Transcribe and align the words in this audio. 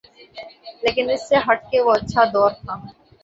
لیکن 0.83 1.05
اس 1.09 1.21
سے 1.29 1.35
ہٹ 1.47 1.59
کے 1.71 1.79
وہ 1.81 1.91
اچھا 1.93 2.21
دور 2.33 2.51
تھا۔ 2.61 2.73